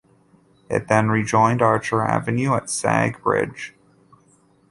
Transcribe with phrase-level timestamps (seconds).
[0.67, 3.75] It then rejoined Archer Avenue at Sag Bridge.